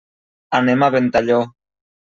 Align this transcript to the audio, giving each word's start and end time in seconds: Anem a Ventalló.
Anem 0.61 0.87
a 0.87 0.91
Ventalló. 0.97 1.39